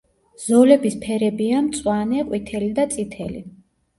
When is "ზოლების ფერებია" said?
0.45-1.59